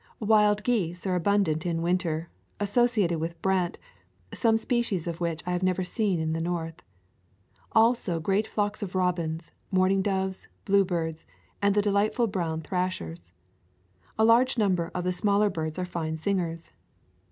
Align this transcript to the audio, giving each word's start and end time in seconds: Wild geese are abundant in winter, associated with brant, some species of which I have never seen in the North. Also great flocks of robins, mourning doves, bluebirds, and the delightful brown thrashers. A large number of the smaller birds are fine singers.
Wild 0.19 0.63
geese 0.63 1.05
are 1.05 1.13
abundant 1.13 1.63
in 1.63 1.83
winter, 1.83 2.31
associated 2.59 3.19
with 3.19 3.39
brant, 3.43 3.77
some 4.33 4.57
species 4.57 5.05
of 5.05 5.21
which 5.21 5.43
I 5.45 5.51
have 5.51 5.61
never 5.61 5.83
seen 5.83 6.19
in 6.19 6.33
the 6.33 6.41
North. 6.41 6.81
Also 7.73 8.19
great 8.19 8.47
flocks 8.47 8.81
of 8.81 8.95
robins, 8.95 9.51
mourning 9.69 10.01
doves, 10.01 10.47
bluebirds, 10.65 11.27
and 11.61 11.75
the 11.75 11.83
delightful 11.83 12.25
brown 12.25 12.61
thrashers. 12.63 13.31
A 14.17 14.25
large 14.25 14.57
number 14.57 14.89
of 14.95 15.03
the 15.03 15.13
smaller 15.13 15.51
birds 15.51 15.77
are 15.77 15.85
fine 15.85 16.17
singers. 16.17 16.71